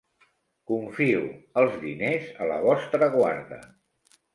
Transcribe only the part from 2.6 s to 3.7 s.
vostra guarda.